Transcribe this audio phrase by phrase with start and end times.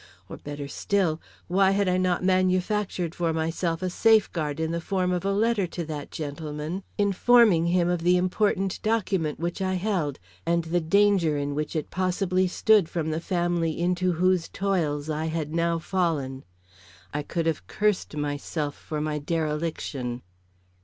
[0.27, 5.11] Or, better still, why had I not manufactured for myself a safeguard in the form
[5.11, 10.17] of a letter to that gentleman, informing him of the important document which I held,
[10.43, 15.25] and the danger in which it possibly stood from the family into whose toils I
[15.27, 16.45] had now fallen?
[17.13, 20.23] I could have cursed myself for my dereliction.